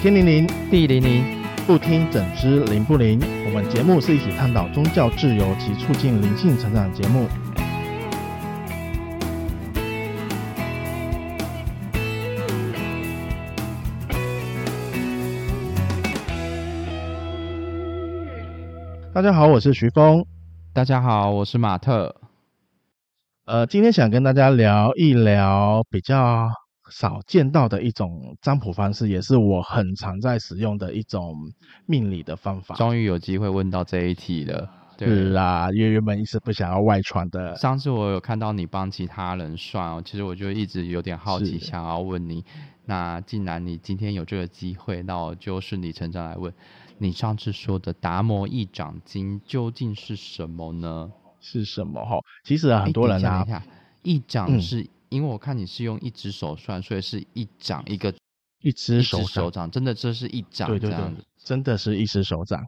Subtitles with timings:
[0.00, 3.18] 天灵灵，地灵灵，不听整知灵不灵？
[3.46, 7.26] 我们节目是一起探讨宗教自由及促进灵性成长的节目。
[19.12, 20.24] 大家好，我是徐峰。
[20.72, 22.14] 大家好，我是马特。
[23.46, 26.48] 呃，今天想跟大家聊一聊比较
[26.90, 31.34] 少见到的一种占卜方式，也是我很常在使用的一种
[31.86, 32.74] 命理的方法。
[32.74, 34.68] 终于有机会问到这一题了。
[34.96, 37.54] 对是啦，因为原本一直不想要外传的。
[37.54, 42.44] 上次我有看到你帮其他人算哦，其实我就一直有点好奇，想要问你。
[42.84, 46.52] 那既然你今天有这个机会，那我就顺理成章来问
[46.98, 47.12] 你。
[47.12, 51.12] 上次说的达摩一掌经究竟是什么呢？
[51.40, 52.04] 是什么？
[52.04, 53.62] 哈，其实很多人啊，欸、
[54.02, 54.84] 一掌是。
[55.10, 58.14] 嗯因为我看你是用一只手算，所以是一掌一个
[58.60, 60.98] 一只手，手掌，真的这是一掌，对对对，
[61.42, 62.62] 真的是一只手掌。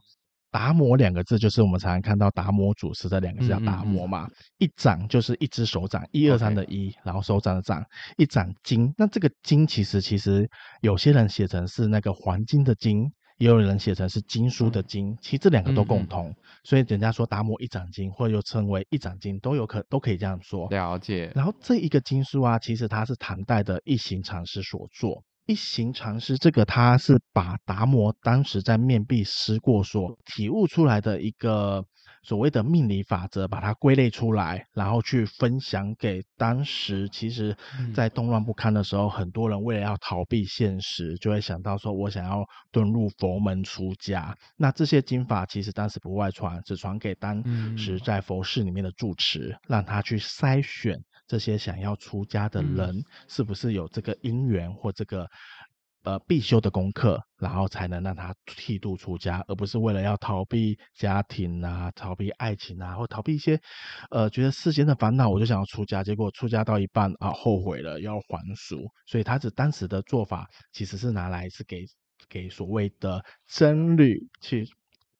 [0.51, 7.85] 达摩两个字就是我们常常看到达摩祖师这两个字叫达摩嘛，嗯嗯嗯，一掌就是一只手掌，一二三的一.然后手掌的掌，
[8.17, 8.93] 一掌经。
[8.97, 10.49] 那这个经其实其实
[10.81, 13.13] 有些人写成是那个黄金的金。
[13.41, 20.69] 也有人写成是经书的经，其实这两个都共通，嗯嗯，所以人家说达摩一掌经，或者又称为一掌经，都有可都可以这样说。
[20.69, 21.33] 了解。
[21.35, 25.25] 然后这一个经书啊，其实它是唐代的一行禅师所作。
[25.47, 31.87] 一行禅师这个他是把达摩当时在面壁思过所体悟出来的一个。
[32.23, 37.57] 所谓的命理法则，把它归类出来，然后去分享给当时其实，
[37.95, 44.37] 在动乱不堪的时候，嗯、很多人为了要逃避现实，就会想到说，我想要遁入佛门出家。
[44.57, 47.43] 那这些经法其实当时不外传，只传给当
[47.77, 55.29] 时在佛寺里面的住持，嗯、让他去筛选这些想要出家的人，嗯、是不是有这个因缘或这个。
[56.03, 63.61] 呃，必修的功课，然后才能让他剃度出家，而不是为了要逃避家庭啊、逃避爱情啊，或逃避一些
[64.11, 71.85] 呃觉得世间的烦恼，我就想要出家，结果出家到一半啊，后悔了要还俗，所以他是当时的做法，其实是拿来是给
[72.29, 74.67] 给所谓的僧侣去。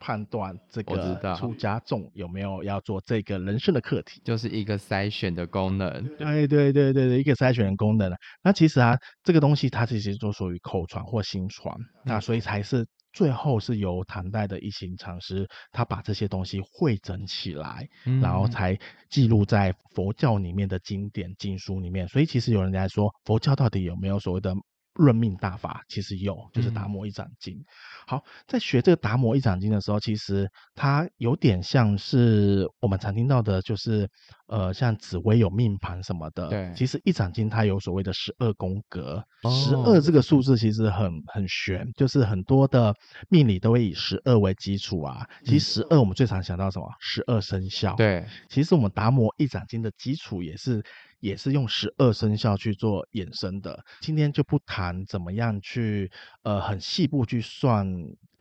[0.01, 5.89] 判断这个出家众有没有要做这个人生的课题，就是一个筛选的功能。
[6.17, 8.11] 对对对对对，一个筛选的功能。
[8.43, 18.77] 那其实啊，这个东西它其实就属于口传或心传，嗯、那所以才是最后是由唐代的一行禅师，他把这些东西汇整起来，嗯、然后才
[19.11, 22.09] 记录在佛教里面的经典经书里面。
[22.09, 24.55] 所以其实有人来说，佛教到底有没有所谓的？
[24.95, 27.55] 论命大法其实有，就是达摩一掌经。
[27.55, 27.65] 嗯、
[28.07, 34.09] 好，在学这个达摩一掌经的时候，其实它有点像是我们常听到的，就是
[34.49, 36.49] 呃，像紫薇有命盘什么的。
[36.49, 42.95] 对，其实一掌经它有所谓的十二宫格，十二、哦、这个数字其实很很玄，就是很多的
[43.29, 45.27] 命理都会以十二为基础啊。
[45.45, 46.87] 其实十二我们最常想到什么？
[46.99, 47.95] 十二生肖。
[47.95, 50.83] 对，其实我们达摩一掌经的基础也是。
[51.21, 53.79] 也是用十二生肖去做衍生的。
[54.01, 56.11] 今天就不谈怎么样去，
[56.43, 57.87] 呃，很细部去算，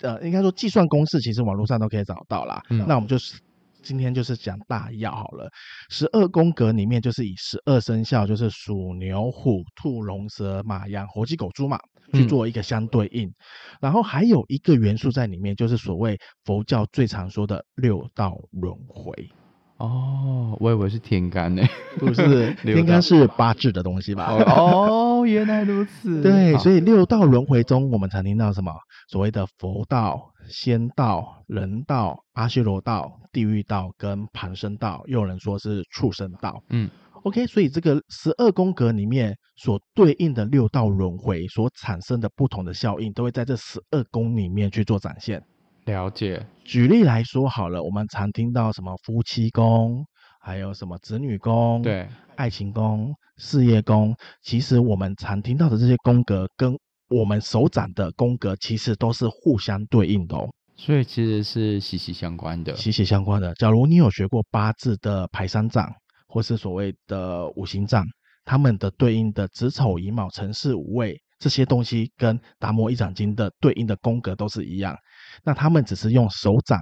[0.02, 2.62] 呃，应该说计算公式，其实网络上都可以找到啦。
[2.70, 3.40] 嗯、那我们就是
[3.82, 5.50] 今天就是讲大要好了。
[5.90, 11.80] 十二宫格里面就是以十二生肖，就是鼠、牛、虎、兔、龙、蛇、马、羊、猴、鸡、狗、猪、马
[12.14, 13.28] 去做一个相对应。
[13.28, 13.34] 嗯、
[13.82, 19.30] 然后还有一个元素在里面，就是所谓佛教最常说的六道轮回。
[19.80, 21.64] 哦，我以为是天干呢，
[21.98, 24.26] 不是 天干是八字的东西吧？
[24.46, 26.22] 哦，原来如此。
[26.22, 28.74] 对，所以六道轮回中，我们常听到什么？
[29.08, 36.62] 所谓的佛道、仙道、人道、阿修罗道、地狱道跟旁生道，又有人说是畜生道。
[36.70, 36.90] 嗯
[37.24, 45.42] ，OK，所以这个十二宫格里面所对应的六道轮回所产生的不同的效应，都会在这十二宫里面去做展现。
[45.90, 46.46] 了解。
[46.64, 50.06] 举例来说好了，我们常听到什么夫妻宫，
[50.42, 54.16] 还有什么子女宫，对，爱情宫、事业宫。
[54.44, 56.78] 其实我们常听到的这些宫格，跟
[57.10, 60.48] 我们手掌的宫格，其实都是互相对应的哦。
[60.76, 63.54] 所以其实是息息相关的，息息相关的。
[63.56, 65.92] 假如你有学过八字的排三掌，
[66.28, 68.06] 或是所谓的五行掌，
[68.46, 71.20] 他们的对应的子丑寅卯辰巳午未。
[71.40, 74.94] 这些东西跟达摩一掌经的对应的宫格都是一样，
[75.44, 76.82] 那他们只是用手掌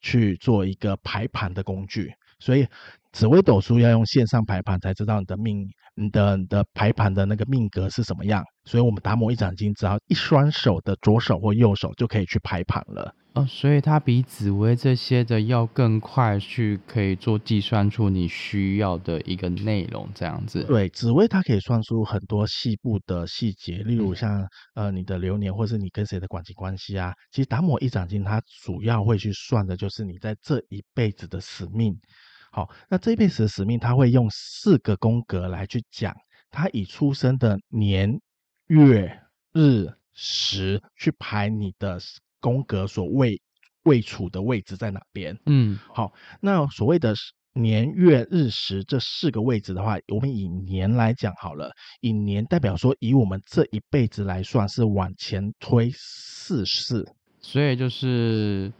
[0.00, 2.66] 去做一个排盘的工具，所以
[3.12, 8.44] 紫微斗数要用线上排盘才知道你的命、你的你的排盘的那个命格是什么样。
[8.64, 13.14] 所以我们达摩一掌经只要一双手的左手或右手就可以去排盘了。
[13.38, 20.64] 哦，所以它比紫薇这些的要更快去可以做计算出你需要的一个内容，这样子。
[20.64, 24.40] 对，紫薇它可以算出很多细部的细节，例如像、
[24.74, 27.12] 嗯、呃你的流年，或是你跟谁的感情关系啊。
[27.30, 31.98] 其实达摩一掌经它主要会去算的就是你在这一辈子的使命。
[32.50, 36.14] 好，那这一辈子的使命，它会用四个宫格来去讲，
[36.50, 38.20] 它以出生的年、
[38.66, 39.20] 月、
[39.52, 41.98] 日、时去排你的。
[42.40, 43.40] 宫格所位
[43.84, 45.38] 位处的位置在哪边？
[45.46, 47.14] 嗯，好，那所谓的
[47.54, 51.72] 年月日时这四个位置的话，我们以年来讲好了。
[52.00, 57.04] 以年代表说，以我们这一辈子来算，是往前推四世，
[57.40, 58.72] 所以就是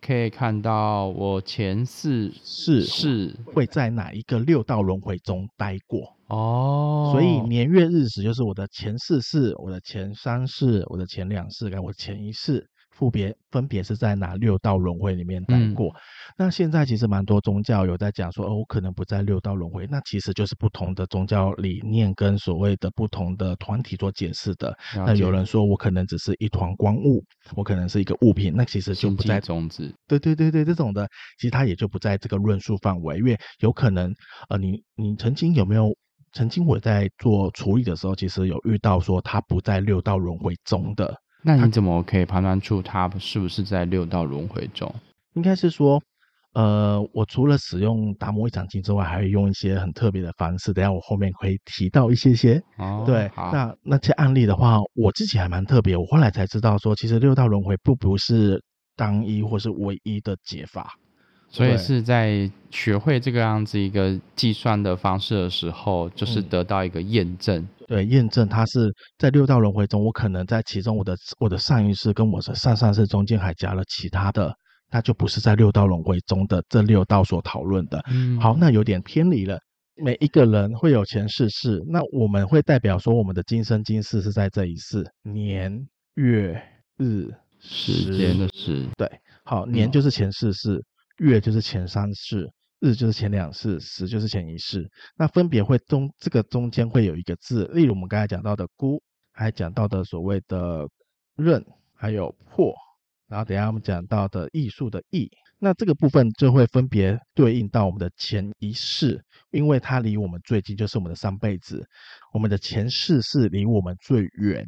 [0.00, 7.10] 可以看到我前四世是会在哪一个六道轮回中待过哦。
[7.12, 12.68] 所以年月日时就是我的前四世、我的前三世、我的前两世跟我前一世。
[12.98, 15.88] 分别分别是在哪六道轮回里面待过？
[15.90, 15.94] 嗯、
[16.36, 19.86] 那现在其实蛮多宗教有在讲说，哦，我可能不在六道轮回。
[19.88, 24.76] 那其实就是不同的宗教理念跟所谓的不同的团体做解释的。
[24.96, 27.24] 那有人说我可能只是一团光雾，
[27.54, 29.94] 我可能是一个物品，那其实就不在宗旨。
[30.08, 31.08] 对对对对，这种的
[31.38, 34.12] 其实它也就不在这个论述范围，因为有可能
[34.48, 35.94] 呃，你你曾经有没有
[36.32, 41.14] 曾经我在做处理的时候，其实有遇到说他不在六道轮回中的。
[41.56, 44.94] 那你怎么可以判断出他是不是在六道轮回中？
[45.32, 46.02] 应该是说，
[46.52, 50.74] 呃，我除了使用达摩一掌经之外，还会用一些很特别的方式。
[50.74, 52.62] 等下我后面可以提到一些些。
[52.76, 55.96] 哦，对，那那些案例的话，我自己还蛮特别。
[55.96, 58.62] 我后来才知道说，其实六道轮回不不是
[58.94, 60.98] 单一或是唯一的解法。
[61.50, 67.56] 所以是在学会这个样子一个计算的方式的时候，就是得到一个验证。
[67.62, 74.54] 嗯、对，验证它是在六道轮回中，我可能在其中我的我的上一世跟我的上上世中间还加了其他的，
[74.92, 77.98] 那就不是在六道轮回中的这六道所讨论的。
[78.10, 79.58] 嗯，好，那有点偏离了。
[79.96, 86.62] 每一个人会有前世世，那我们会代表说我们的今生今世是在这一世，年月
[86.98, 87.26] 日
[87.58, 88.86] 时间的时。
[88.98, 89.10] 对，
[89.44, 90.74] 好，年就是前世世。
[90.74, 90.84] 嗯
[91.18, 92.50] 月就是前三世，
[92.80, 94.88] 日就是前两世，时就是前一世。
[95.16, 100.88] 那分别会中这个中间会有一个字，例如我们刚才讲到的孤，还讲到的所谓的
[101.36, 102.74] 刃，还有破，
[103.26, 109.20] 然后等下我们讲到的艺术的艺，那这个部分就会分别对应到我们的前一世，
[109.50, 111.84] 因为它离我们最近，就是我们的上辈子。
[112.32, 114.64] 我们的前世是离我们最远，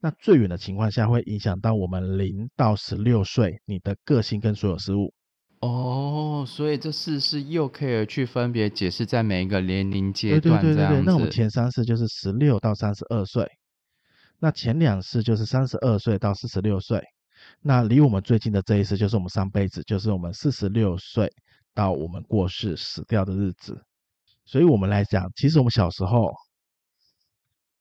[0.00, 5.14] 那最远的情况下会影响到我们零到十六岁你的个性跟所有事物。
[5.66, 10.66] 哦，所以这四世又可以去分别解释在每一个年龄阶段这样子。
[10.66, 13.48] 对对对对，那我们前三世就是十六到三十二岁，
[14.38, 17.02] 那前两世就是三十二岁到四十六岁，
[17.62, 21.32] 那离我们最近的这一世就是我们上辈子，就是我们四十六岁
[21.72, 23.82] 到我们过世死掉的日子。
[24.44, 26.32] 所以我们来讲，其实我们小时候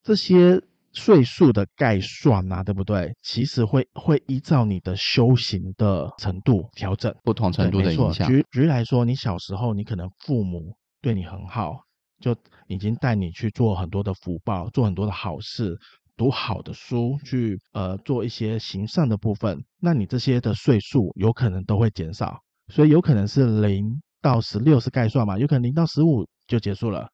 [0.02, 0.62] 这些。
[0.94, 3.14] 岁数的概算啊，对不对？
[3.22, 8.28] 其实会会依照你的修行的程度调整，不同程度的影响。
[8.28, 11.80] 举举例来说，你小时候你可能父母对你很好，
[12.20, 12.36] 就
[12.68, 15.76] 已经带你去做很多的福报，做很多的好事，
[16.16, 19.64] 读好的书，去呃做一些行善的部分。
[19.82, 27.10] 那你这些的岁数有可能都会减少，所以有可能是零到十六是概算嘛，有可能零到十五就结束了。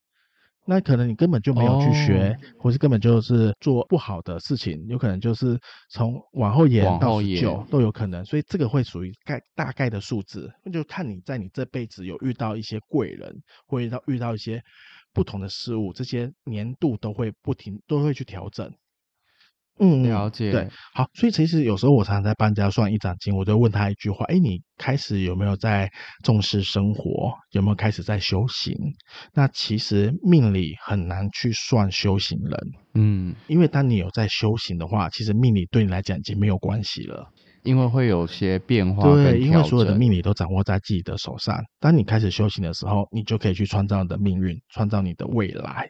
[0.70, 13.36] 那可能你根本就没有去学，哦、或是根本就是做不好的事情，有可能就是从往后延到十九都有可能，所以这个会属于概大概的数字，那就看你在你这辈子有遇到一些贵人，
[13.66, 14.62] 或遇到遇到一些
[15.12, 18.72] 不同的事物，这些年度都会不停都会去调整。
[19.80, 20.52] 嗯，了解。
[20.52, 25.90] 对，好，所以其实有时候我常常在帮人家算一掌经，我就问他一句话：哎，你开始有没有在
[26.24, 27.32] 重视生活？
[27.52, 28.76] 有没有开始在修行？
[29.34, 32.60] 那其实命理很难去算修行人，
[32.94, 37.28] 嗯，因为当你有在修行的话，其实命理对你来讲已经没有关系了，
[37.64, 39.04] 因为会有些变化。
[39.04, 41.58] 对，因为所有的命理都掌握在自己的手上。
[41.80, 45.88] 当你开始修行的时候，你就可以去创造你的命运，创造你的未来。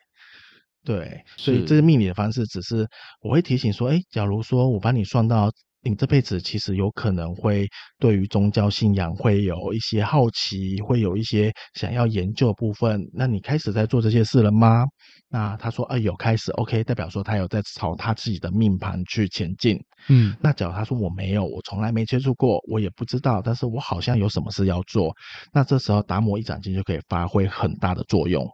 [0.85, 2.87] 对，所以这个命理的方式只是
[3.21, 7.67] 我会提醒说，哎，假如说我帮你算到你这辈子其实有可能会
[7.99, 14.85] 对于宗教信仰会有一些好奇，会有一些想要研究的部分，那你开始在做这些事了吗？
[15.29, 19.79] 那他说，哎，有开始，OK，代表说他有在朝他自己的命盘去前进。
[20.07, 25.13] 嗯，那假如他说我没有，我从来没接触过，我也不知道，但是我好像有什么事要做，
[25.53, 28.45] 那这时候达摩一掌经就可以发挥很大的作用。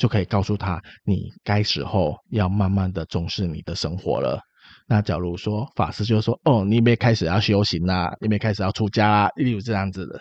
[0.00, 4.40] 就可以告诉他，你该时候要慢慢的重视你的生活了。
[4.88, 10.18] 那假如说法师就说：“哦，你没开始要修行啦，你没开始要出家啦，例如这样子的。”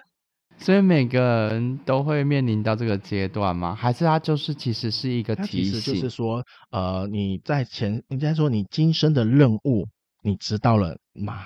[0.59, 3.73] 所以每个人都会面临到这个阶段吗？
[3.73, 5.73] 还是他就是其实是一个提醒？
[5.73, 9.87] 其实就是说，呃，你在前应该说你今生的任务，
[10.21, 11.45] 你知道了吗？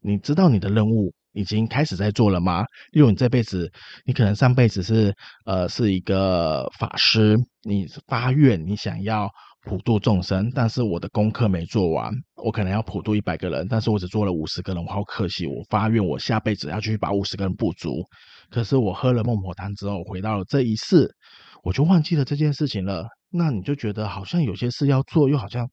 [0.00, 2.64] 你知道你的任务已经开始在做了吗？
[2.92, 3.70] 例如你这辈子，
[4.06, 5.14] 你可能上辈子是
[5.44, 9.28] 呃是一个法师，你发愿你想要
[9.66, 12.12] 普度众生，但是我的功课没做完，
[12.42, 18.02] 我可能要普度一百个人，但是我只做了五十个人，我好可惜，我发愿我下辈子要继续把五十个人补足。
[18.50, 21.10] 可是我喝了孟婆汤之后，回到了这一世，
[21.62, 23.06] 我就忘记了这件事情了。
[23.36, 25.68] 那你就觉得好像有些事要做，又好像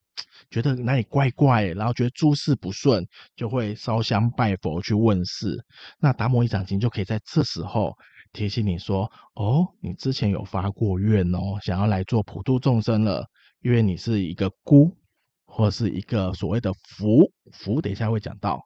[0.49, 5.63] 觉得哪里怪怪，然后觉得诸事不顺，就会烧香拜佛去问事。
[5.99, 7.93] 那达摩一掌经就可以在这时候
[8.33, 9.03] 提醒你说：
[9.35, 13.27] 哦，你之前有发过愿哦，想要来做普度众生了，
[13.61, 14.97] 因为你是一个孤，
[15.45, 18.59] 或是一个所谓的福福，等一下会讲到。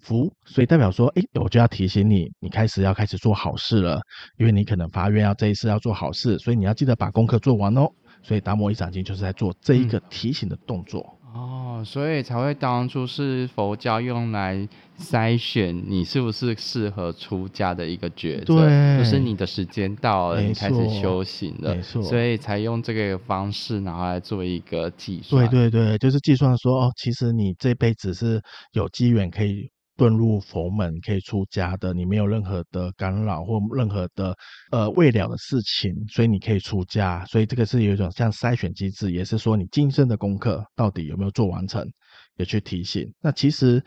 [0.00, 4.00] 福，所以代表说，哎，我就要提醒你，你开始要开始做好事了，
[4.36, 7.88] 因为你可能发愿要这一次要做好事，所以你要记得把功课做完哦。
[8.22, 11.18] 所以达摩一掌经就是在做这一个提醒的动作。
[11.34, 25.48] 嗯、哦，所以才会当初是佛教用来筛选你是不是适合出家的一个角色，对，就是你的时间到了，你开始修行了，没错，所以才用这个方式然后来做一个计算。
[25.48, 29.70] 对对对，就是计算说，哦，其实你这辈子是有机缘可以。
[30.02, 34.36] 遁入佛门可以出家的，你没有任何的干扰或任何的
[34.72, 37.24] 呃未了的事情，所以你可以出家。
[37.26, 41.86] 所以这个是有一种像筛选机制，也是说你今生的功课到底有没有做完成，
[42.36, 43.12] 也去提醒。
[43.20, 43.80] 那其实。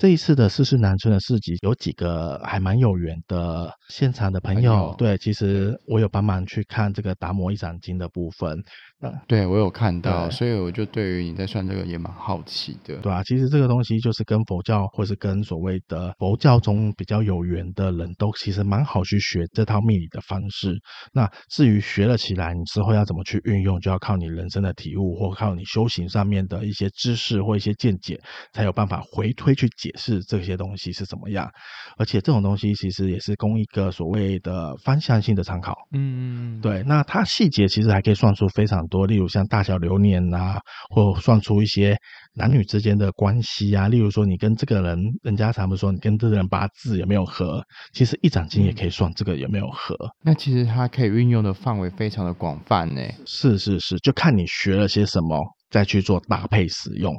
[0.00, 4.92] 这一次的世事难称的市集，有几个还蛮有缘的现场的朋友。
[4.92, 8.58] 哎、对，其实我有帮忙去看这个达摩一掌经的部分。
[8.98, 12.96] 那对我有看到，所以我就对于你在算这个也蛮好奇的。
[12.96, 20.74] 对啊，其实这个东西就是跟佛教，或是跟所谓的佛教中比较有缘的人都其实蛮好去学这套命理的方式。
[21.12, 28.18] 那至于学了起来，你之后要怎么去运用，就要靠你人生的体悟，或靠你修行上面的一些知识或一些见解，
[28.54, 29.89] 才有办法回推去解。
[29.96, 31.48] 是这些东西是怎么样，
[31.96, 35.74] 而且这种东西其实也是供一个所谓的方向性的参考。
[35.92, 36.82] 嗯嗯，对。
[36.84, 41.96] 那它细节其实还可以算出非常多，例如像大小流年啊，或算出一些
[42.34, 43.88] 男女之间的关系啊。
[43.88, 49.94] 例如说，你跟这个人，人家常不说你跟这个人八字有没有合，其实一掌经也可以算这个有没有合。
[49.94, 53.00] 嗯，那其实它可以运用的范围非常的广泛呢。
[53.26, 55.38] 是是是，就看你学了些什么，
[55.70, 57.14] 再去做搭配使用。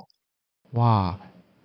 [0.73, 1.17] 哇。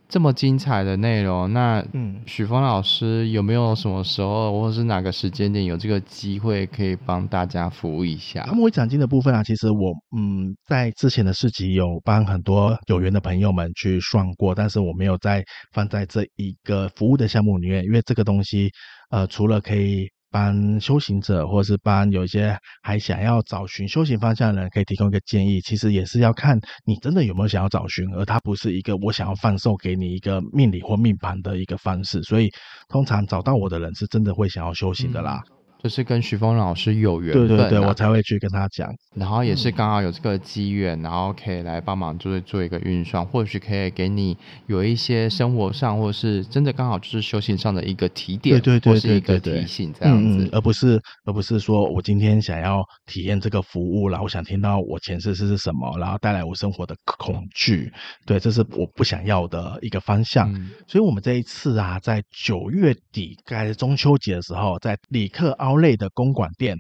[0.08, 8.44] 这么精彩的内容，那嗯，许峰老师有没有什么时候或者是哪个时间点有这个机会可以帮大家服务一下？
[8.44, 18.70] 达摩一掌经的部分啊，其实我嗯在之前的市集有帮很多有缘的朋友们去算过，但是我没有在放在这一个服务的项目里面，因为这个东西
[19.10, 20.08] 呃除了可以。
[20.36, 25.62] 帮修行者，或是帮有一些还想要找寻修行方向的人，可以提供一个建议。
[25.62, 32.22] 其实也是要看你真的有没有想要找寻，而它不是一个我想要放送给你一个命理或命盘的一个方式。
[32.22, 32.50] 所以，
[32.86, 35.40] 通常找到我的人是真的会想要修行的啦。
[35.82, 38.92] 就是跟徐峰老师有缘分，啊，对对对，我才会去跟他讲。
[39.14, 57.90] 然后也是刚好有这个机缘，嗯，然后可以来帮忙，就是做一个运算，或许可以给你有一些生活上，或是真的刚好就是修行上的一个提点，对对对，或是一个提醒这样子，嗯，而不是而不是说我今天想要体验这个服务，然后我想听到我前世是是什么，然后带来我生活的恐惧，
[58.26, 60.52] 对，这是我不想要的一个方向。
[60.52, 66.76] 嗯，所以我们这一次啊，在九月底，该中秋节的时候，在里克奥莱的公馆店，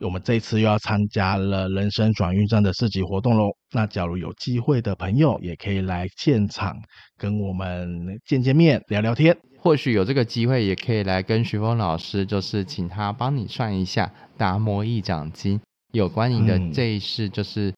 [0.00, 3.50] 我们这一次又要参加了人生转运站的市集活动喽。
[3.72, 6.76] 那假如有机会的朋友，也可以来现场
[7.16, 9.36] 跟我们见见面、聊聊天。
[9.60, 15.60] 或许有这个机会，也可以来跟徐峰老师，就是请他帮你算一下达摩一掌经
[15.92, 17.74] 有关你的这一世，就是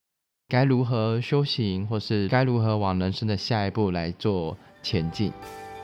[0.47, 5.33] 该如何修行，或是该如何往人生的下一步来做前进。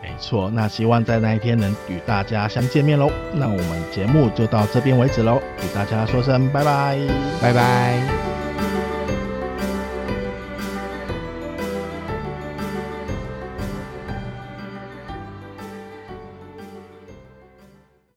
[0.02, 3.10] 没错，那希望在那一天能与大家相见面喽。
[3.34, 6.98] 那我们节目就到这边为止喽，与大家说声拜拜，
[7.42, 8.25] 拜拜。